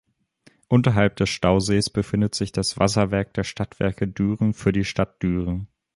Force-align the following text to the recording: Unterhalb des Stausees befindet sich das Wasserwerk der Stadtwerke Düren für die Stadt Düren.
Unterhalb 0.67 1.17
des 1.17 1.29
Stausees 1.29 1.91
befindet 1.91 2.33
sich 2.33 2.51
das 2.51 2.79
Wasserwerk 2.79 3.35
der 3.35 3.43
Stadtwerke 3.43 4.07
Düren 4.07 4.55
für 4.55 4.71
die 4.71 4.83
Stadt 4.83 5.21
Düren. 5.21 5.67